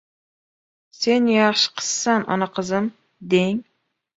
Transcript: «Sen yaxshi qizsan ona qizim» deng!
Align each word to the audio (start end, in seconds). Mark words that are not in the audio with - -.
«Sen 0.99 1.27
yaxshi 1.35 1.69
qizsan 1.81 2.21
ona 2.37 2.47
qizim» 2.57 2.85
deng! 3.35 3.61